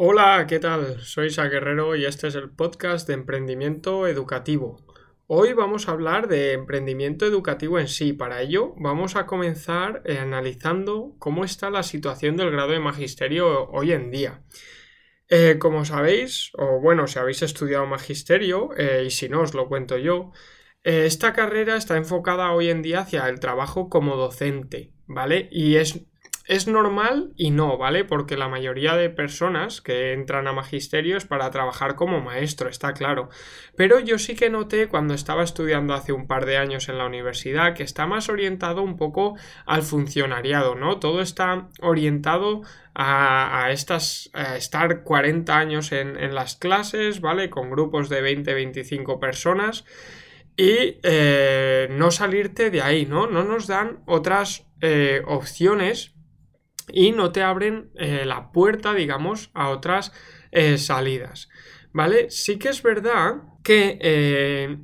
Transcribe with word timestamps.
Hola, 0.00 0.46
¿qué 0.48 0.60
tal? 0.60 1.00
Soy 1.00 1.28
Sa 1.28 1.48
Guerrero 1.48 1.96
y 1.96 2.04
este 2.04 2.28
es 2.28 2.36
el 2.36 2.50
podcast 2.50 3.08
de 3.08 3.14
emprendimiento 3.14 4.06
educativo. 4.06 4.80
Hoy 5.26 5.54
vamos 5.54 5.88
a 5.88 5.90
hablar 5.90 6.28
de 6.28 6.52
emprendimiento 6.52 7.26
educativo 7.26 7.80
en 7.80 7.88
sí. 7.88 8.12
Para 8.12 8.40
ello 8.40 8.74
vamos 8.76 9.16
a 9.16 9.26
comenzar 9.26 10.02
eh, 10.04 10.18
analizando 10.18 11.16
cómo 11.18 11.44
está 11.44 11.68
la 11.70 11.82
situación 11.82 12.36
del 12.36 12.52
grado 12.52 12.70
de 12.70 12.78
magisterio 12.78 13.68
hoy 13.70 13.90
en 13.90 14.12
día. 14.12 14.44
Eh, 15.28 15.56
como 15.58 15.84
sabéis, 15.84 16.52
o 16.54 16.78
bueno, 16.80 17.08
si 17.08 17.18
habéis 17.18 17.42
estudiado 17.42 17.84
magisterio, 17.84 18.70
eh, 18.76 19.02
y 19.06 19.10
si 19.10 19.28
no 19.28 19.40
os 19.40 19.52
lo 19.54 19.66
cuento 19.66 19.98
yo, 19.98 20.30
esta 20.84 21.32
carrera 21.32 21.74
está 21.74 21.96
enfocada 21.96 22.52
hoy 22.52 22.70
en 22.70 22.82
día 22.82 23.00
hacia 23.00 23.28
el 23.28 23.40
trabajo 23.40 23.88
como 23.88 24.14
docente, 24.14 24.92
¿vale? 25.08 25.48
Y 25.50 25.74
es 25.74 26.06
es 26.48 26.66
normal 26.66 27.30
y 27.36 27.50
no, 27.50 27.76
¿vale? 27.76 28.04
Porque 28.04 28.38
la 28.38 28.48
mayoría 28.48 28.96
de 28.96 29.10
personas 29.10 29.82
que 29.82 30.14
entran 30.14 30.48
a 30.48 30.54
magisterio 30.54 31.18
es 31.18 31.26
para 31.26 31.50
trabajar 31.50 31.94
como 31.94 32.22
maestro, 32.22 32.70
está 32.70 32.94
claro. 32.94 33.28
Pero 33.76 34.00
yo 34.00 34.18
sí 34.18 34.34
que 34.34 34.48
noté 34.48 34.88
cuando 34.88 35.12
estaba 35.12 35.44
estudiando 35.44 35.92
hace 35.92 36.12
un 36.12 36.26
par 36.26 36.46
de 36.46 36.56
años 36.56 36.88
en 36.88 36.96
la 36.96 37.04
universidad 37.04 37.74
que 37.74 37.82
está 37.82 38.06
más 38.06 38.30
orientado 38.30 38.82
un 38.82 38.96
poco 38.96 39.36
al 39.66 39.82
funcionariado, 39.82 40.74
¿no? 40.74 40.98
Todo 40.98 41.20
está 41.20 41.68
orientado 41.82 42.62
a, 42.94 43.68
estas, 43.70 44.30
estar 44.56 45.04
40 45.04 45.56
años 45.56 45.92
en, 45.92 46.34
las 46.34 46.56
clases, 46.56 47.20
¿vale? 47.20 47.50
Con 47.50 47.70
grupos 47.70 48.08
de 48.08 48.22
20-25 48.22 49.20
personas 49.20 49.84
y 50.56 50.98
eh, 51.02 51.88
no 51.90 52.10
salirte 52.10 52.70
de 52.70 52.80
ahí, 52.80 53.04
¿no? 53.04 53.26
No 53.26 53.44
nos 53.44 53.66
dan 53.66 54.00
otras 54.06 54.66
eh, 54.80 55.22
opciones 55.26 56.17
y 56.92 57.12
no 57.12 57.32
te 57.32 57.42
abren 57.42 57.90
eh, 57.96 58.24
la 58.24 58.52
puerta, 58.52 58.94
digamos, 58.94 59.50
a 59.54 59.68
otras 59.68 60.12
eh, 60.52 60.78
salidas. 60.78 61.48
¿Vale? 61.92 62.30
Sí 62.30 62.58
que 62.58 62.68
es 62.68 62.82
verdad 62.82 63.36
que 63.62 63.98
eh, 64.00 64.78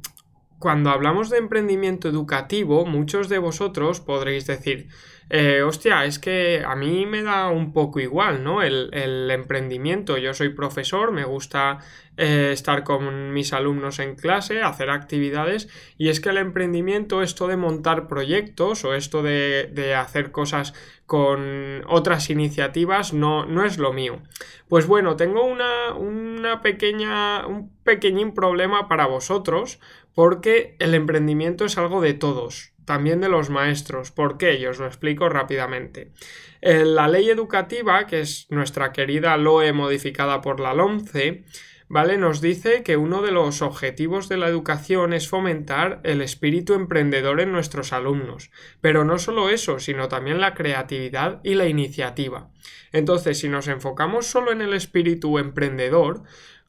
cuando 0.58 0.90
hablamos 0.90 1.30
de 1.30 1.38
emprendimiento 1.38 2.08
educativo, 2.08 2.86
muchos 2.86 3.28
de 3.28 3.38
vosotros 3.38 4.00
podréis 4.00 4.46
decir, 4.46 4.88
eh, 5.30 5.62
hostia, 5.62 6.04
es 6.04 6.18
que 6.18 6.62
a 6.66 6.76
mí 6.76 7.06
me 7.06 7.22
da 7.22 7.48
un 7.48 7.72
poco 7.72 7.98
igual, 8.00 8.44
¿no? 8.44 8.62
El, 8.62 8.90
emprendimiento. 9.30 10.18
Yo 10.18 10.34
soy 10.34 10.50
profesor, 10.50 11.12
me 11.12 11.24
gusta 11.24 11.78
eh, 12.16 12.50
estar 12.52 12.84
con 12.84 13.32
mis 13.32 13.52
alumnos 13.52 13.98
en 13.98 14.16
clase, 14.16 14.62
hacer 14.62 14.90
actividades, 14.90 15.68
y 15.96 16.08
es 16.08 16.20
que 16.20 16.28
el 16.28 16.38
emprendimiento, 16.38 17.22
esto 17.22 17.48
de 17.48 17.56
montar 17.56 18.06
proyectos 18.06 18.84
o 18.84 18.94
esto 18.94 19.22
de, 19.22 19.70
de 19.72 19.94
hacer 19.94 20.30
cosas 20.30 20.74
con 21.06 21.82
otras 21.88 22.30
iniciativas, 22.30 23.12
no, 23.12 23.46
no, 23.46 23.64
es 23.64 23.78
lo 23.78 23.92
mío. 23.92 24.20
Pues 24.68 24.86
bueno, 24.86 25.16
tengo 25.16 25.44
una, 25.44 25.94
una 25.94 26.60
pequeña, 26.60 27.46
un 27.46 27.70
pequeñín 27.82 28.34
problema 28.34 28.88
para 28.88 29.06
vosotros, 29.06 29.80
porque 30.14 30.76
el 30.78 30.94
emprendimiento 30.94 31.64
es 31.64 31.76
algo 31.78 32.00
de 32.00 32.14
todos 32.14 32.73
también 32.84 33.20
de 33.20 33.28
los 33.28 33.50
maestros. 33.50 34.10
¿Por 34.10 34.38
qué? 34.38 34.58
Yo 34.58 34.70
os 34.70 34.78
lo 34.78 34.86
explico 34.86 35.28
rápidamente. 35.28 36.12
Eh, 36.60 36.84
la 36.84 37.08
ley 37.08 37.28
educativa, 37.28 38.06
que 38.06 38.20
es 38.20 38.46
nuestra 38.50 38.92
querida 38.92 39.36
LOE 39.36 39.72
modificada 39.72 40.40
por 40.40 40.60
la 40.60 40.74
LOMCE, 40.74 41.44
¿vale? 41.88 42.16
Nos 42.16 42.40
dice 42.40 42.82
que 42.82 42.96
uno 42.96 43.22
de 43.22 43.32
los 43.32 43.62
objetivos 43.62 44.28
de 44.28 44.36
la 44.36 44.48
educación 44.48 45.12
es 45.12 45.28
fomentar 45.28 46.00
el 46.04 46.22
espíritu 46.22 46.74
emprendedor 46.74 47.40
en 47.40 47.52
nuestros 47.52 47.92
alumnos. 47.92 48.50
Pero 48.80 49.04
no 49.04 49.18
solo 49.18 49.50
eso, 49.50 49.78
sino 49.78 50.08
también 50.08 50.40
la 50.40 50.54
creatividad 50.54 51.40
y 51.44 51.54
la 51.54 51.66
iniciativa. 51.66 52.50
Entonces, 52.92 53.38
si 53.38 53.48
nos 53.48 53.68
enfocamos 53.68 54.26
solo 54.26 54.52
en 54.52 54.62
el 54.62 54.74
espíritu 54.74 55.38
emprendedor, 55.38 56.22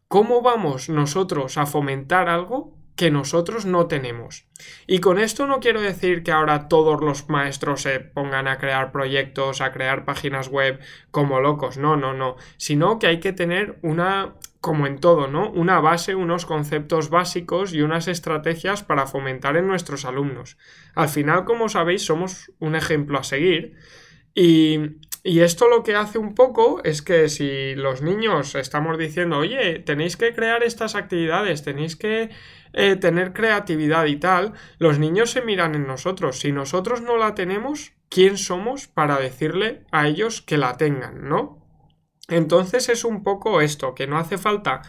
¿cómo 0.08 0.42
vamos 0.42 0.90
nosotros 0.90 1.58
a 1.58 1.66
fomentar 1.66 2.30
algo 2.30 2.76
que 2.96 3.12
nosotros 3.12 3.66
no 3.66 3.88
tenemos. 3.88 4.46
Y 4.88 5.00
con 5.00 5.20
esto 5.20 5.48
no 5.48 5.60
quiero 5.60 5.82
decir 5.82 6.24
que 6.24 6.32
ahora 6.32 6.68
todos 6.68 7.02
los 7.02 7.28
maestros 7.30 7.82
se 7.82 8.00
pongan 8.00 8.48
a 8.48 8.58
crear 8.58 8.92
proyectos, 8.92 9.62
a 9.62 9.72
crear 9.72 10.06
páginas 10.06 10.48
web 10.48 10.80
como 11.12 11.42
locos, 11.42 11.78
no, 11.78 11.98
no, 11.98 12.14
no, 12.14 12.38
sino 12.58 12.98
que 12.98 13.08
hay 13.08 13.20
que 13.20 13.34
tener 13.34 13.80
una, 13.82 14.36
como 14.62 14.88
en 14.88 15.00
todo, 15.00 15.28
¿no? 15.28 15.50
Una 15.52 15.80
base, 15.82 16.16
unos 16.16 16.46
conceptos 16.46 17.10
básicos 17.10 17.74
y 17.74 17.82
unas 17.82 18.08
estrategias 18.08 18.84
para 18.84 19.08
fomentar 19.08 19.58
en 19.58 19.68
nuestros 19.68 20.06
alumnos. 20.06 20.58
Al 20.96 21.10
final, 21.10 21.44
como 21.44 21.68
sabéis, 21.68 22.06
somos 22.06 22.52
un 22.60 22.76
ejemplo 22.76 23.20
a 23.20 23.24
seguir 23.24 23.76
y, 24.34 24.80
y 25.28 25.40
esto 25.40 25.68
lo 25.68 25.82
que 25.82 25.96
hace 25.96 26.20
un 26.20 26.36
poco 26.36 26.84
es 26.84 27.02
que 27.02 27.30
si 27.30 27.74
los 27.74 28.04
niños 28.04 28.54
estamos 28.54 29.00
diciendo, 29.00 29.40
oye, 29.40 29.80
tenéis 29.80 30.18
que 30.18 30.36
crear 30.36 30.62
estas 30.62 30.94
actividades, 30.94 31.64
tenéis 31.64 31.96
que 31.96 32.30
eh, 32.74 32.96
tener 32.96 33.34
creatividad 33.34 34.06
y 34.06 34.18
tal, 34.18 34.54
los 34.78 35.00
niños 35.00 35.32
se 35.32 35.42
miran 35.42 35.74
en 35.74 35.88
nosotros. 35.88 36.38
Si 36.38 36.52
nosotros 36.52 37.02
no 37.02 37.18
la 37.18 37.34
tenemos, 37.34 37.94
¿quién 38.08 38.38
somos 38.38 38.86
para 38.86 39.18
decirle 39.18 39.84
a 39.92 40.08
ellos 40.08 40.44
que 40.44 40.60
la 40.60 40.78
tengan, 40.78 41.28
¿no? 41.28 41.66
Entonces 42.28 42.88
es 42.90 43.04
un 43.04 43.24
poco 43.24 43.62
esto, 43.62 43.96
que 43.96 44.06
no 44.06 44.20
hace 44.20 44.38
falta 44.38 44.84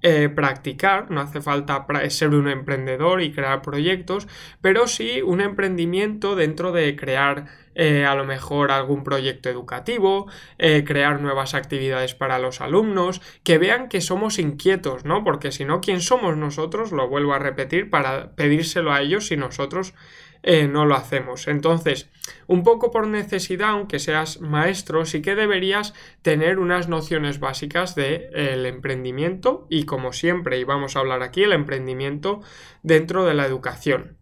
eh, 0.00 0.30
practicar, 0.30 1.10
no 1.10 1.20
hace 1.20 1.42
falta 1.42 1.86
ser 2.08 2.30
un 2.30 2.48
emprendedor 2.48 3.20
y 3.20 3.30
crear 3.30 3.60
proyectos, 3.60 4.26
pero 4.62 4.86
sí 4.86 5.20
un 5.20 5.42
emprendimiento 5.42 6.34
dentro 6.34 6.72
de 6.72 6.96
crear 6.96 7.61
eh, 7.74 8.04
a 8.04 8.14
lo 8.14 8.24
mejor 8.24 8.70
algún 8.70 9.04
proyecto 9.04 9.48
educativo, 9.48 10.26
eh, 10.58 10.84
crear 10.84 11.20
nuevas 11.20 11.54
actividades 11.54 12.14
para 12.14 12.38
los 12.38 12.60
alumnos, 12.60 13.20
que 13.44 13.58
vean 13.58 13.88
que 13.88 14.00
somos 14.00 14.38
inquietos, 14.38 15.04
¿no? 15.04 15.24
Porque 15.24 15.52
si 15.52 15.64
no, 15.64 15.80
¿quién 15.80 16.00
somos 16.00 16.36
nosotros? 16.36 16.92
Lo 16.92 17.08
vuelvo 17.08 17.34
a 17.34 17.38
repetir 17.38 17.90
para 17.90 18.32
pedírselo 18.32 18.92
a 18.92 19.00
ellos 19.00 19.26
si 19.26 19.36
nosotros 19.36 19.94
eh, 20.42 20.66
no 20.66 20.86
lo 20.86 20.96
hacemos. 20.96 21.46
Entonces, 21.46 22.10
un 22.48 22.64
poco 22.64 22.90
por 22.90 23.06
necesidad, 23.06 23.70
aunque 23.70 24.00
seas 24.00 24.40
maestro, 24.40 25.04
sí 25.04 25.22
que 25.22 25.36
deberías 25.36 25.94
tener 26.22 26.58
unas 26.58 26.88
nociones 26.88 27.38
básicas 27.38 27.94
del 27.94 28.32
de, 28.32 28.68
emprendimiento 28.68 29.66
y 29.70 29.84
como 29.84 30.12
siempre, 30.12 30.58
y 30.58 30.64
vamos 30.64 30.96
a 30.96 31.00
hablar 31.00 31.22
aquí, 31.22 31.44
el 31.44 31.52
emprendimiento 31.52 32.40
dentro 32.82 33.24
de 33.24 33.34
la 33.34 33.46
educación. 33.46 34.18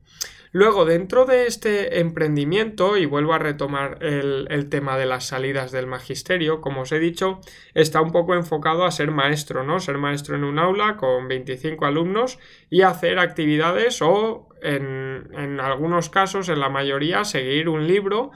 Luego, 0.52 0.84
dentro 0.84 1.26
de 1.26 1.46
este 1.46 2.00
emprendimiento, 2.00 2.96
y 2.96 3.06
vuelvo 3.06 3.34
a 3.34 3.38
retomar 3.38 3.98
el, 4.02 4.68
tema 4.68 4.98
de 4.98 5.06
las 5.06 5.26
salidas 5.26 5.70
del 5.70 5.86
magisterio, 5.86 6.60
como 6.60 6.82
os 6.82 6.92
he 6.92 6.98
dicho, 6.98 7.40
está 7.74 8.00
un 8.00 8.10
poco 8.10 8.34
enfocado 8.34 8.84
a 8.84 8.90
ser 8.90 9.12
maestro, 9.12 9.62
¿no? 9.62 9.78
Ser 9.78 9.98
maestro 9.98 10.34
en 10.34 10.42
un 10.42 10.58
aula 10.58 10.96
con 10.96 11.28
25 11.28 11.86
alumnos 11.86 12.40
y 12.68 12.82
hacer 12.82 13.20
actividades 13.20 14.02
o, 14.02 14.48
en, 14.60 15.60
algunos 15.60 16.10
casos, 16.10 16.48
en 16.48 16.58
la 16.58 16.68
mayoría, 16.68 17.24
seguir 17.24 17.68
un 17.68 17.86
libro 17.86 18.32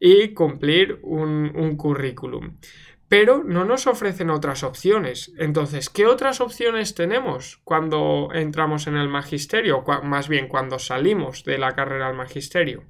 y 0.00 0.32
cumplir 0.32 1.00
un 1.02 1.76
currículum 1.76 2.56
pero 3.08 3.42
no 3.42 3.64
nos 3.64 3.86
ofrecen 3.86 4.30
otras 4.30 4.62
opciones. 4.62 5.32
Entonces, 5.38 5.88
¿qué 5.88 6.06
otras 6.06 6.40
opciones 6.40 6.94
tenemos 6.94 7.60
cuando 7.64 8.28
entramos 8.34 8.86
en 8.86 8.96
el 8.96 9.08
magisterio? 9.08 9.82
Más 10.02 10.28
bien, 10.28 10.48
cuando 10.48 10.78
salimos 10.78 11.44
de 11.44 11.58
la 11.58 11.74
carrera 11.74 12.08
al 12.08 12.14
magisterio. 12.14 12.84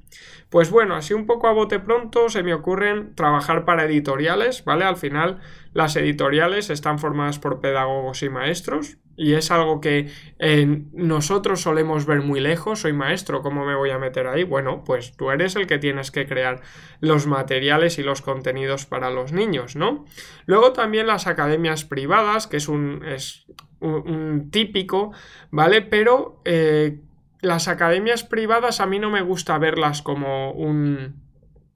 Pues 0.50 0.70
bueno, 0.70 0.96
así 0.96 1.14
un 1.14 1.26
poco 1.26 1.46
a 1.46 1.52
bote 1.52 1.78
pronto 1.78 2.28
se 2.30 2.42
me 2.42 2.54
ocurren 2.54 3.14
trabajar 3.14 3.64
para 3.64 3.84
editoriales, 3.84 4.64
¿vale? 4.64 4.84
Al 4.84 4.96
final, 4.96 5.40
las 5.74 5.96
editoriales 5.96 6.70
están 6.70 6.98
formadas 6.98 7.38
por 7.38 7.60
pedagogos 7.60 8.22
y 8.22 8.28
maestros, 8.28 8.98
y 9.18 9.34
es 9.34 9.50
algo 9.50 9.80
que 9.80 10.08
eh, 10.38 10.82
nosotros 10.92 11.60
solemos 11.62 12.06
ver 12.06 12.22
muy 12.22 12.38
lejos. 12.38 12.82
Soy 12.82 12.92
maestro, 12.92 13.42
¿cómo 13.42 13.64
me 13.66 13.74
voy 13.74 13.90
a 13.90 13.98
meter 13.98 14.28
ahí? 14.28 14.44
Bueno, 14.44 14.84
pues 14.84 15.16
tú 15.16 15.32
eres 15.32 15.56
el 15.56 15.66
que 15.66 15.78
tienes 15.78 16.12
que 16.12 16.28
crear 16.28 16.60
los 17.00 17.26
materiales 17.26 17.98
y 17.98 18.04
los 18.04 18.22
contenidos 18.22 18.86
para 18.86 19.10
los 19.10 19.32
niños, 19.32 19.74
¿no? 19.74 20.04
Luego 20.46 20.72
también 20.72 21.08
las 21.08 21.26
academias 21.26 21.84
privadas, 21.84 22.46
que 22.46 22.58
es 22.58 22.69
un, 22.69 23.04
es 23.04 23.46
un, 23.81 24.50
típico, 24.52 25.10
¿vale? 25.50 25.82
Pero 25.82 26.40
eh, 26.44 27.00
las 27.40 27.66
academias 27.66 28.22
privadas 28.22 28.81
a 28.81 28.87
mí 28.87 29.00
no 29.00 29.10
me 29.10 29.22
gusta 29.22 29.58
verlas 29.58 30.00
como 30.00 30.52
un 30.52 31.27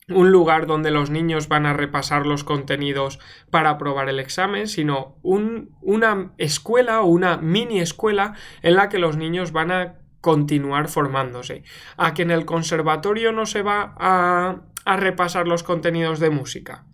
un 0.08 0.32
lugar 0.32 0.66
donde 0.66 0.90
los 0.90 1.10
niños 1.10 1.48
van 1.48 1.66
a 1.66 1.72
repasar 1.72 2.26
los 2.26 2.44
contenidos 2.44 3.20
para 3.50 3.70
aprobar 3.70 4.08
el 4.08 4.18
examen, 4.18 4.66
sino 4.66 5.16
una 5.22 6.32
escuela 6.38 7.02
o 7.02 7.06
una 7.06 7.36
mini 7.36 7.80
escuela 7.80 8.34
en 8.62 8.74
la 8.74 8.88
que 8.88 8.98
los 8.98 9.16
niños 9.16 9.52
van 9.52 9.70
a 9.70 9.94
continuar 10.20 10.88
formándose. 10.88 11.64
A 11.96 12.14
que 12.14 12.22
en 12.22 12.30
el 12.30 12.44
conservatorio 12.44 13.32
no 13.32 13.46
se 13.46 13.62
va 13.62 13.94
a, 13.98 14.62
repasar 14.96 15.46
los 15.46 15.62
contenidos 15.62 16.18
de 16.18 16.30
música. 16.30 16.84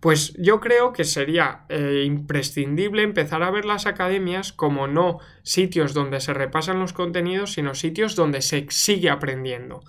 Pues 0.00 0.34
yo 0.38 0.60
creo 0.60 0.92
que 0.92 1.04
sería 1.04 1.64
eh, 1.68 2.02
imprescindible 2.04 3.02
empezar 3.02 3.42
a 3.42 3.50
ver 3.50 3.64
las 3.64 3.86
academias 3.86 4.52
como 4.52 4.88
no 4.88 5.20
sitios 5.42 5.94
donde 5.94 6.20
se 6.20 6.34
repasan 6.34 6.80
los 6.80 6.92
contenidos, 6.92 7.52
sino 7.52 7.74
sitios 7.74 8.14
donde 8.14 8.42
se 8.42 8.66
sigue 8.68 9.10
aprendiendo. 9.10 9.82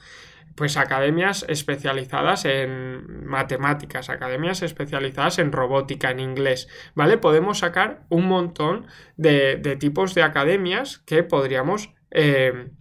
Pues 0.58 0.76
academias 0.76 1.46
especializadas 1.48 2.44
en 2.46 3.28
matemáticas, 3.28 4.10
academias 4.10 4.64
especializadas 4.64 5.38
en 5.38 5.52
robótica, 5.52 6.10
en 6.10 6.20
inglés, 6.20 6.68
¿vale? 6.96 7.20
Podemos 7.20 7.60
sacar 7.60 8.02
un 8.10 8.26
montón 8.26 8.88
de, 9.18 9.78
tipos 9.80 10.16
de 10.16 10.24
academias 10.24 10.98
que 10.98 11.22
podríamos 11.22 11.94
eh, 12.10 12.72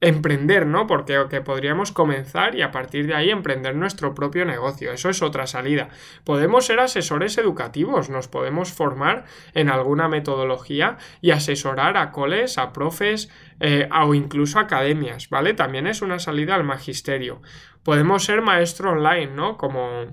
emprender, 0.00 0.66
¿no? 0.66 0.86
Porque 0.86 1.18
que 1.28 1.40
podríamos 1.40 1.90
comenzar 1.90 2.54
y 2.54 2.62
a 2.62 2.70
partir 2.70 3.06
de 3.06 3.14
ahí 3.14 3.30
emprender 3.30 3.74
nuestro 3.74 4.14
propio 4.14 4.44
negocio. 4.44 4.92
Eso 4.92 5.10
es 5.10 5.22
otra 5.22 5.46
salida. 5.46 5.88
Podemos 6.24 6.66
ser 6.66 6.78
asesores 6.78 7.36
educativos, 7.38 8.08
nos 8.08 8.28
podemos 8.28 8.72
formar 8.72 9.24
en 9.54 9.68
alguna 9.68 10.08
metodología 10.08 10.98
y 11.20 11.32
asesorar 11.32 11.96
a 11.96 12.12
coles, 12.12 12.58
a 12.58 12.72
profes 12.72 13.28
eh, 13.58 13.88
o 13.92 14.14
incluso 14.14 14.60
academias, 14.60 15.28
¿vale? 15.30 15.54
También 15.54 15.88
es 15.88 16.00
una 16.00 16.20
salida 16.20 16.54
al 16.54 16.64
magisterio. 16.64 17.42
Podemos 17.82 18.24
ser 18.24 18.40
maestro 18.40 18.92
online, 18.92 19.34
¿no? 19.34 19.56
Como 19.56 20.06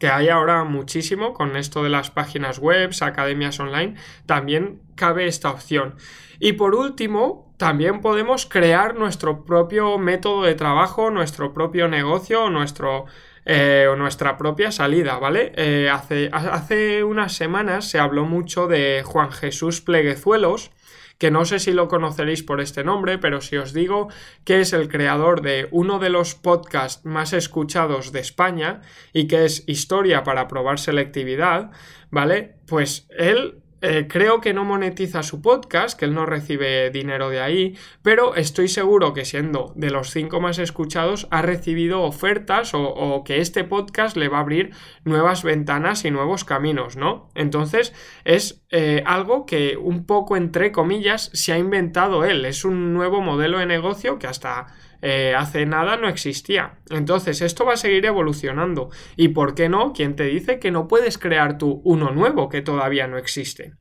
que 0.00 0.08
hay 0.08 0.28
ahora 0.28 0.64
muchísimo 0.64 1.32
con 1.34 1.56
esto 1.56 1.82
de 1.82 1.88
las 1.88 2.10
páginas 2.10 2.58
web, 2.58 2.90
academias 3.00 3.58
online, 3.58 3.94
también 4.26 4.82
cabe 4.96 5.26
esta 5.26 5.50
opción. 5.50 5.96
Y 6.38 6.52
por 6.54 6.74
último, 6.74 7.47
también 7.58 8.00
podemos 8.00 8.46
crear 8.46 8.94
nuestro 8.94 9.44
propio 9.44 9.98
método 9.98 10.44
de 10.44 10.54
trabajo, 10.54 11.10
nuestro 11.10 11.52
propio 11.52 11.88
negocio, 11.88 12.48
nuestro, 12.50 13.06
eh, 13.44 13.88
o 13.90 13.96
nuestra 13.96 14.36
propia 14.38 14.70
salida, 14.70 15.18
¿vale? 15.18 15.52
Eh, 15.56 15.90
hace, 15.90 16.30
hace 16.32 17.02
unas 17.02 17.34
semanas 17.34 17.90
se 17.90 17.98
habló 17.98 18.24
mucho 18.24 18.68
de 18.68 19.02
Juan 19.04 19.32
Jesús 19.32 19.80
Pleguezuelos, 19.80 20.70
que 21.18 21.32
no 21.32 21.44
sé 21.44 21.58
si 21.58 21.72
lo 21.72 21.88
conoceréis 21.88 22.44
por 22.44 22.60
este 22.60 22.84
nombre, 22.84 23.18
pero 23.18 23.40
si 23.40 23.56
os 23.56 23.72
digo 23.72 24.06
que 24.44 24.60
es 24.60 24.72
el 24.72 24.88
creador 24.88 25.42
de 25.42 25.66
uno 25.72 25.98
de 25.98 26.10
los 26.10 26.36
podcasts 26.36 27.04
más 27.04 27.32
escuchados 27.32 28.12
de 28.12 28.20
España 28.20 28.82
y 29.12 29.26
que 29.26 29.44
es 29.44 29.64
Historia 29.66 30.22
para 30.22 30.46
probar 30.46 30.78
selectividad, 30.78 31.72
¿vale? 32.10 32.54
Pues 32.66 33.08
él 33.10 33.62
eh, 33.80 34.06
creo 34.08 34.40
que 34.40 34.52
no 34.52 34.64
monetiza 34.64 35.22
su 35.22 35.40
podcast, 35.40 35.98
que 35.98 36.04
él 36.04 36.14
no 36.14 36.26
recibe 36.26 36.90
dinero 36.90 37.30
de 37.30 37.40
ahí, 37.40 37.76
pero 38.02 38.34
estoy 38.34 38.68
seguro 38.68 39.12
que 39.14 39.24
siendo 39.24 39.72
de 39.76 39.90
los 39.90 40.10
cinco 40.10 40.40
más 40.40 40.58
escuchados 40.58 41.28
ha 41.30 41.42
recibido 41.42 42.02
ofertas 42.02 42.72
o, 42.74 43.22
que 43.24 43.40
este 43.40 43.64
podcast 43.64 44.16
le 44.16 44.28
va 44.28 44.38
a 44.38 44.40
abrir 44.40 44.72
nuevas 45.04 45.42
ventanas 45.42 46.04
y 46.04 46.10
nuevos 46.10 46.44
caminos, 46.44 46.96
¿no? 46.96 47.28
Entonces 47.34 47.92
es 48.24 48.64
eh, 48.70 49.02
algo 49.06 49.46
que 49.46 49.76
un 49.76 50.06
poco 50.06 50.36
entre 50.36 50.72
comillas 50.72 51.30
se 51.32 51.52
ha 51.52 51.58
inventado 51.58 52.24
él, 52.24 52.44
es 52.44 52.64
un 52.64 52.94
nuevo 52.94 53.20
modelo 53.20 53.58
de 53.58 53.66
negocio 53.66 54.18
que 54.18 54.26
hasta 54.26 54.66
eh, 55.02 55.34
hace 55.36 55.66
nada 55.66 55.96
no 55.96 56.08
existía. 56.08 56.78
Entonces, 56.90 57.42
esto 57.42 57.64
va 57.64 57.74
a 57.74 57.76
seguir 57.76 58.04
evolucionando. 58.06 58.90
¿Y 59.16 59.28
por 59.28 59.54
qué 59.54 59.68
no? 59.68 59.92
¿Quién 59.92 60.16
te 60.16 60.24
dice 60.24 60.58
que 60.58 60.70
no 60.70 60.88
puedes 60.88 61.18
crear 61.18 61.58
tú 61.58 61.80
uno 61.84 62.10
nuevo 62.10 62.48
que 62.48 62.62
todavía 62.62 63.06
no 63.06 63.18
existe? 63.18 63.74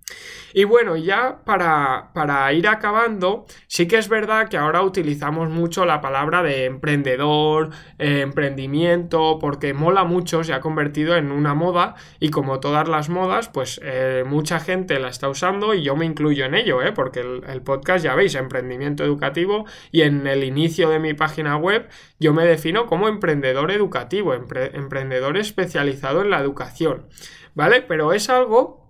Y 0.53 0.63
bueno, 0.63 0.95
ya 0.95 1.43
para, 1.45 2.11
para 2.13 2.51
ir 2.53 2.67
acabando, 2.67 3.45
sí 3.67 3.87
que 3.87 3.97
es 3.97 4.09
verdad 4.09 4.49
que 4.49 4.57
ahora 4.57 4.81
utilizamos 4.81 5.49
mucho 5.49 5.85
la 5.85 6.01
palabra 6.01 6.41
de 6.43 6.65
emprendedor, 6.65 7.69
eh, 7.99 8.21
emprendimiento, 8.21 9.37
porque 9.39 9.73
mola 9.73 10.03
mucho, 10.03 10.43
se 10.43 10.53
ha 10.53 10.59
convertido 10.59 11.15
en 11.15 11.31
una 11.31 11.53
moda 11.53 11.95
y 12.19 12.29
como 12.29 12.59
todas 12.59 12.87
las 12.87 13.09
modas, 13.09 13.49
pues 13.49 13.79
eh, 13.83 14.23
mucha 14.25 14.59
gente 14.59 14.99
la 14.99 15.09
está 15.09 15.29
usando 15.29 15.73
y 15.73 15.83
yo 15.83 15.95
me 15.95 16.05
incluyo 16.05 16.45
en 16.45 16.55
ello, 16.55 16.79
porque 16.95 17.19
el, 17.19 17.43
el 17.47 17.61
podcast 17.61 18.03
ya 18.03 18.15
veis, 18.15 18.35
emprendimiento 18.35 19.03
educativo 19.03 19.65
y 19.91 20.01
en 20.01 20.25
el 20.27 20.43
inicio 20.43 20.89
de 20.89 20.99
mi 20.99 21.06
página 21.13 21.57
web, 21.57 21.87
yo 22.19 22.33
me 22.33 22.45
defino 22.45 22.85
como 22.85 23.07
emprendedor 23.07 23.71
educativo, 23.71 24.33
emprendedor 24.33 25.37
especializado 25.37 26.21
en 26.21 26.29
la 26.29 26.39
educación, 26.39 27.07
¿vale? 27.55 27.81
Pero 27.81 28.13
es 28.13 28.29
algo 28.29 28.89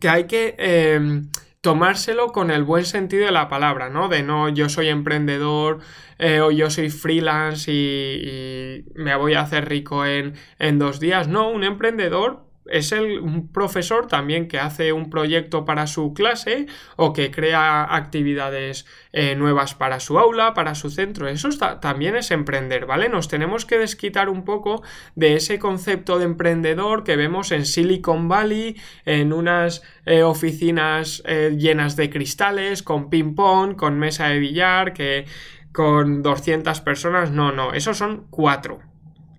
que 0.00 0.08
hay 0.08 0.24
que... 0.24 0.54
Em, 0.58 1.30
tomárselo 1.60 2.28
con 2.28 2.50
el 2.50 2.62
buen 2.62 2.84
sentido 2.84 3.26
de 3.26 3.32
la 3.32 3.48
palabra, 3.48 3.90
¿no? 3.90 4.08
De 4.08 4.22
no, 4.22 4.48
yo 4.48 4.68
soy 4.68 4.88
emprendedor 4.88 5.80
eh, 6.18 6.40
o 6.40 6.50
yo 6.50 6.70
soy 6.70 6.90
freelance 6.90 7.70
y, 7.72 8.84
me 8.94 9.14
voy 9.16 9.34
a 9.34 9.42
hacer 9.42 9.68
rico 9.68 10.06
en, 10.06 10.34
en, 10.58 10.78
dos 10.78 11.00
días. 11.00 11.28
No, 11.28 11.50
un 11.50 11.64
emprendedor 11.64 12.47
es 12.70 12.92
el, 12.92 13.20
un 13.20 13.48
profesor 13.48 14.06
también 14.06 14.48
que 14.48 14.58
hace 14.58 14.92
un 14.92 15.10
proyecto 15.10 15.64
para 15.64 15.86
su 15.86 16.14
clase 16.14 16.66
o 16.96 17.12
que 17.12 17.30
crea 17.30 17.94
actividades 17.94 18.86
eh, 19.12 19.34
nuevas 19.34 19.74
para 19.74 20.00
su 20.00 20.18
aula, 20.18 20.54
para 20.54 20.74
su 20.74 20.90
centro. 20.90 21.28
Eso 21.28 21.48
también 21.80 22.16
es 22.16 22.30
emprender, 22.30 22.86
¿vale? 22.86 23.08
Nos 23.08 23.28
tenemos 23.28 23.64
que 23.64 23.78
desquitar 23.78 24.28
un 24.28 24.44
poco 24.44 24.82
de 25.14 25.34
ese 25.34 25.58
concepto 25.58 26.18
de 26.18 26.24
emprendedor 26.24 27.04
que 27.04 27.16
vemos 27.16 27.52
en 27.52 27.64
Silicon 27.64 28.28
Valley, 28.28 28.76
en 29.04 29.32
unas 29.32 29.82
eh, 30.06 30.22
oficinas 30.22 31.22
eh, 31.26 31.54
llenas 31.58 31.96
de 31.96 32.10
cristales, 32.10 32.82
con 32.82 33.10
ping-pong, 33.10 33.76
con 33.76 33.98
mesa 33.98 34.28
de 34.28 34.38
billar, 34.38 34.92
que 34.92 35.26
con 35.72 36.22
200 36.22 36.80
personas. 36.80 37.30
No, 37.30 37.52
no, 37.52 37.72
esos 37.72 37.96
son 37.96 38.26
cuatro 38.30 38.87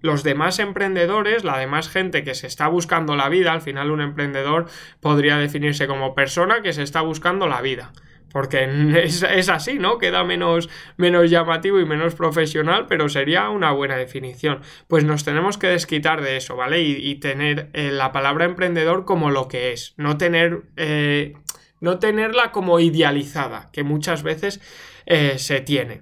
los 0.01 0.23
demás 0.23 0.59
emprendedores, 0.59 1.43
la 1.43 1.57
demás 1.57 1.89
gente 1.89 2.23
que 2.23 2.35
se 2.35 2.47
está 2.47 2.67
buscando 2.67 3.15
la 3.15 3.29
vida, 3.29 3.51
al 3.51 3.61
final 3.61 3.91
un 3.91 4.01
emprendedor 4.01 4.67
podría 5.01 5.37
definirse 5.37 5.87
como 5.87 6.15
persona 6.15 6.61
que 6.61 6.73
se 6.73 6.83
está 6.83 7.01
buscando 7.01 7.47
la 7.47 7.61
vida. 7.61 7.91
Porque 8.31 8.67
es, 9.03 9.49
así, 9.49 9.79
¿no? 9.79 9.97
Queda 9.97 10.23
menos, 10.23 10.69
menos 10.97 11.29
llamativo 11.29 11.79
y 11.79 11.85
menos 11.85 12.15
profesional, 12.15 12.85
pero 12.87 13.09
sería 13.09 13.49
una 13.49 13.71
buena 13.71 13.97
definición. 13.97 14.61
Pues 14.87 15.03
nos 15.03 15.23
tenemos 15.23 15.57
que 15.57 15.67
desquitar 15.67 16.21
de 16.21 16.37
eso, 16.37 16.55
¿vale? 16.55 16.81
Y, 16.81 17.15
tener 17.15 17.69
eh, 17.73 17.91
la 17.91 18.11
palabra 18.11 18.45
emprendedor 18.45 19.05
como 19.05 19.31
lo 19.31 19.47
que 19.47 19.73
es, 19.73 19.93
no 19.97 20.17
tener... 20.17 20.63
Eh, 20.77 21.33
no 21.81 21.97
tenerla 21.97 22.51
como 22.51 22.81
idealizada, 22.81 23.69
que 23.71 23.83
muchas 23.83 24.21
veces 24.21 24.59
eh, 25.05 25.35
se 25.37 25.61
tiene. 25.61 26.01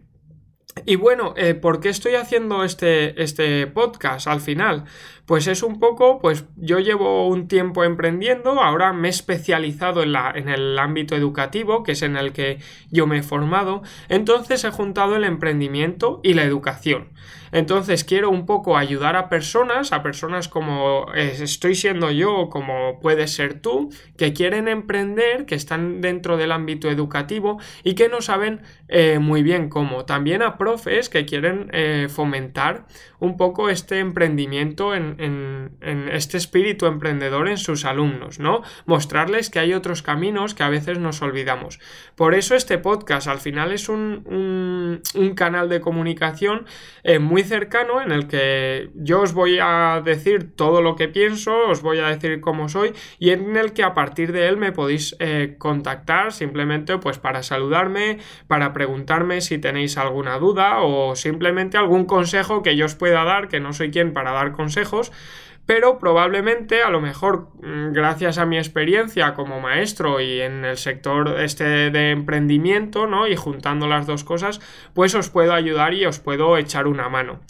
Y 0.85 0.95
bueno, 0.95 1.33
eh, 1.37 1.53
¿por 1.53 1.79
qué 1.79 1.89
estoy 1.89 2.15
haciendo 2.15 2.63
este, 2.63 3.21
este 3.21 3.67
podcast 3.67 4.27
al 4.27 4.41
final? 4.41 4.85
Pues 5.25 5.47
es 5.47 5.63
un 5.63 5.79
poco, 5.79 6.19
pues 6.19 6.45
yo 6.55 6.79
llevo 6.79 7.27
un 7.27 7.47
tiempo 7.47 7.83
emprendiendo, 7.83 8.61
ahora 8.61 8.93
me 8.93 9.09
he 9.09 9.11
especializado 9.11 10.03
en, 10.03 10.13
la, 10.13 10.31
en 10.33 10.47
el 10.47 10.79
ámbito 10.79 11.15
educativo, 11.15 11.83
que 11.83 11.91
es 11.93 12.01
en 12.01 12.15
el 12.15 12.31
que 12.31 12.59
yo 12.91 13.07
me 13.07 13.17
he 13.17 13.23
formado, 13.23 13.81
entonces 14.07 14.63
he 14.63 14.71
juntado 14.71 15.17
el 15.17 15.25
emprendimiento 15.25 16.21
y 16.23 16.33
la 16.33 16.43
educación. 16.43 17.09
Entonces 17.51 18.03
quiero 18.03 18.29
un 18.29 18.45
poco 18.45 18.77
ayudar 18.77 19.15
a 19.15 19.29
personas, 19.29 19.91
a 19.93 20.03
personas 20.03 20.47
como 20.47 21.11
estoy 21.13 21.75
siendo 21.75 22.11
yo, 22.11 22.49
como 22.49 22.99
puedes 22.99 23.31
ser 23.31 23.59
tú, 23.61 23.89
que 24.17 24.33
quieren 24.33 24.67
emprender, 24.67 25.45
que 25.45 25.55
están 25.55 26.01
dentro 26.01 26.37
del 26.37 26.51
ámbito 26.51 26.89
educativo 26.89 27.59
y 27.83 27.95
que 27.95 28.09
no 28.09 28.21
saben 28.21 28.61
eh, 28.87 29.19
muy 29.19 29.43
bien 29.43 29.69
cómo. 29.69 30.05
También 30.05 30.41
a 30.41 30.57
profes 30.67 31.07
que 31.07 31.25
quieren 31.25 31.69
eh, 31.71 32.07
fomentar 32.09 32.87
un 33.19 33.37
poco 33.37 33.69
este 33.69 33.99
emprendimiento 33.99 34.93
en, 34.93 35.77
este 36.11 36.37
espíritu 36.37 36.85
emprendedor 36.85 37.47
en 37.47 37.57
sus 37.57 37.85
alumnos, 37.85 38.39
¿no? 38.39 38.61
Mostrarles 38.85 39.49
que 39.49 39.59
hay 39.59 39.73
otros 39.73 40.01
caminos 40.01 40.53
que 40.53 40.63
a 40.63 40.69
veces 40.69 40.99
nos 40.99 41.21
olvidamos. 41.21 41.79
Por 42.15 42.35
eso 42.35 42.53
este 42.55 42.77
podcast 42.77 43.27
al 43.27 43.39
final 43.39 43.71
es 43.71 43.89
un, 43.89 45.01
canal 45.35 45.69
de 45.69 45.79
comunicación 45.79 46.65
eh, 47.03 47.19
muy 47.19 47.43
cercano 47.43 48.01
en 48.01 48.11
el 48.11 48.27
que 48.27 48.89
yo 48.95 49.21
os 49.21 49.33
voy 49.33 49.59
a 49.61 50.01
decir 50.03 50.55
todo 50.55 50.81
lo 50.81 50.95
que 50.95 51.07
pienso, 51.07 51.67
os 51.69 51.81
voy 51.81 51.99
a 51.99 52.07
decir 52.07 52.41
cómo 52.41 52.69
soy 52.69 52.93
y 53.19 53.29
en 53.29 53.55
el 53.55 53.73
que 53.73 53.83
a 53.83 53.93
partir 53.93 54.31
de 54.31 54.47
él 54.47 54.57
me 54.57 54.71
podéis 54.71 55.15
eh, 55.19 55.55
contactar 55.57 56.33
simplemente 56.33 56.97
pues 56.97 57.19
para 57.19 57.41
saludarme, 57.43 58.19
para 58.47 58.73
preguntarme 58.73 59.41
si 59.41 59.57
tenéis 59.57 59.97
alguna 59.97 60.37
duda 60.37 60.56
o 60.57 61.15
simplemente 61.15 61.77
algún 61.77 62.05
consejo 62.05 62.63
que 62.63 62.75
yo 62.75 62.85
os 62.85 62.95
pueda 62.95 63.23
dar, 63.23 63.47
que 63.47 63.59
no 63.59 63.73
soy 63.73 63.91
quien 63.91 64.13
para 64.13 64.31
dar 64.31 64.51
consejos, 64.51 65.11
pero 65.67 65.99
probablemente 65.99 66.81
a 66.81 66.89
lo 66.89 67.01
mejor 67.01 67.49
mm, 67.61 67.91
gracias 67.91 68.37
a 68.37 68.45
mi 68.45 68.57
experiencia 68.57 69.33
como 69.33 69.59
maestro 69.59 70.21
y 70.21 70.39
en 70.39 70.65
el 70.65 70.77
sector 70.77 71.39
este 71.41 71.91
de 71.91 72.11
emprendimiento, 72.11 73.05
¿no? 73.05 73.27
Y 73.27 73.35
juntando 73.35 73.87
las 73.87 74.07
dos 74.07 74.23
cosas, 74.23 74.61
pues 74.93 75.13
os 75.13 75.29
puedo 75.29 75.53
ayudar 75.53 75.93
y 75.93 76.05
os 76.05 76.19
puedo 76.19 76.57
echar 76.57 76.87
una 76.87 77.09
mano. 77.09 77.41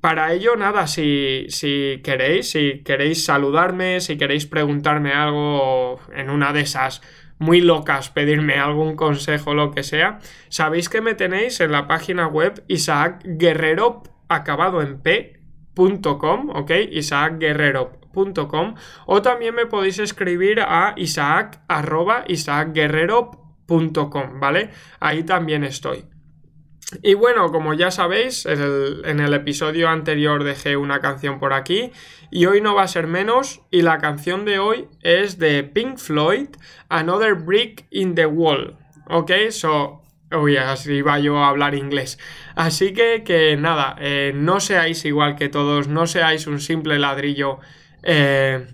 Para 0.00 0.32
ello, 0.32 0.56
nada, 0.56 0.86
si, 0.86 1.46
si 1.48 2.00
queréis, 2.02 2.50
si 2.50 2.80
queréis 2.84 3.24
saludarme, 3.24 4.00
si 4.00 4.16
queréis 4.16 4.46
preguntarme 4.46 5.12
algo 5.12 6.00
en 6.14 6.30
una 6.30 6.52
de 6.52 6.62
esas 6.62 7.02
muy 7.40 7.60
locas, 7.60 8.10
pedirme 8.10 8.54
algún 8.54 8.94
consejo, 8.94 9.54
lo 9.54 9.72
que 9.72 9.82
sea, 9.82 10.20
sabéis 10.48 10.88
que 10.88 11.00
me 11.00 11.14
tenéis 11.14 11.58
en 11.60 11.72
la 11.72 11.88
página 11.88 12.28
web 12.28 12.62
Isaac 12.68 13.22
Guerrero 13.24 14.04
acabado 14.28 14.82
en 14.82 15.00
P 15.00 15.40
.com, 15.74 16.50
¿ok? 16.50 16.70
isaacguerrero.com 16.90 18.74
o 19.06 19.22
también 19.22 19.54
me 19.54 19.66
podéis 19.66 19.98
escribir 19.98 20.60
a 20.60 20.94
isaac 20.96 21.60
arroba 21.68 22.24
isaacguerrero.com, 22.26 24.40
¿vale? 24.40 24.70
Ahí 24.98 25.22
también 25.22 25.64
estoy. 25.64 26.04
Y 27.02 27.14
bueno, 27.14 27.52
como 27.52 27.74
ya 27.74 27.90
sabéis, 27.90 28.46
en 28.46 29.20
el, 29.20 29.34
episodio 29.34 29.88
anterior 29.88 30.42
dejé 30.42 30.76
una 30.76 31.00
canción 31.00 31.38
por 31.38 31.52
aquí 31.52 31.92
y 32.30 32.46
hoy 32.46 32.60
no 32.60 32.74
va 32.74 32.82
a 32.82 32.88
ser 32.88 33.06
menos 33.06 33.60
y 33.70 33.82
la 33.82 33.98
canción 33.98 34.44
de 34.44 34.58
hoy 34.58 34.88
es 35.02 35.38
de 35.38 35.62
Pink 35.62 35.98
Floyd, 35.98 36.48
Another 36.88 37.34
Brick 37.34 37.86
in 37.90 38.14
the 38.14 38.26
Wall. 38.26 38.76
Ok, 39.08 39.32
so... 39.50 40.02
Uy, 40.32 40.56
así 40.56 40.92
iba 40.92 41.18
yo 41.18 41.38
a 41.38 41.48
hablar 41.48 41.74
inglés. 41.74 42.16
Así 42.54 42.92
que, 42.92 43.24
que 43.24 43.56
nada, 43.56 43.96
eh, 43.98 44.30
no 44.32 44.60
seáis 44.60 45.04
igual 45.04 45.34
que 45.34 45.48
todos, 45.48 45.88
no 45.88 46.06
seáis 46.06 46.46
un 46.46 46.60
simple 46.60 47.00
ladrillo 47.00 47.58
eh, 48.04 48.64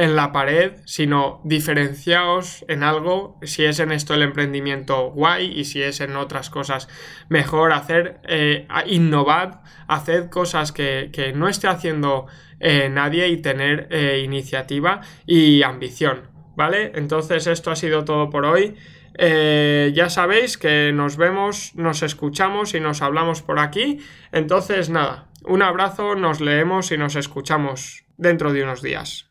en 0.00 0.16
la 0.16 0.32
pared, 0.32 0.72
sino 0.86 1.42
diferenciaos 1.44 2.64
en 2.68 2.82
algo, 2.82 3.38
si 3.42 3.66
es 3.66 3.80
en 3.80 3.92
esto 3.92 4.14
el 4.14 4.22
emprendimiento 4.22 5.10
guay 5.10 5.52
y 5.54 5.66
si 5.66 5.82
es 5.82 6.00
en 6.00 6.16
otras 6.16 6.48
cosas 6.48 6.88
mejor, 7.28 7.74
hacer, 7.74 8.18
eh, 8.26 8.66
innovad, 8.86 9.60
haced 9.88 10.30
cosas 10.30 10.72
que, 10.72 11.34
no 11.36 11.48
esté 11.48 11.68
haciendo 11.68 12.28
eh, 12.60 12.88
nadie 12.88 13.28
y 13.28 13.42
tener 13.42 13.88
eh, 13.90 14.22
iniciativa 14.24 15.02
y 15.26 15.62
ambición, 15.64 16.30
¿vale? 16.56 16.92
Entonces 16.94 17.46
esto 17.46 17.70
ha 17.70 17.76
sido 17.76 18.06
todo 18.06 18.30
por 18.30 18.46
hoy. 18.46 18.76
ya 19.18 20.08
sabéis 20.08 20.56
que 20.56 20.92
nos 20.94 21.18
vemos, 21.18 21.74
nos 21.74 22.02
escuchamos 22.02 22.72
y 22.72 22.80
nos 22.80 23.02
hablamos 23.02 23.42
por 23.42 23.58
aquí. 23.58 23.98
Entonces 24.32 24.88
nada, 24.88 25.28
un 25.44 25.60
abrazo, 25.60 26.14
nos 26.14 26.40
leemos 26.40 26.90
y 26.90 26.96
nos 26.96 27.16
escuchamos 27.16 28.04
dentro 28.16 28.54
de 28.54 28.62
unos 28.62 28.80
días. 28.80 29.26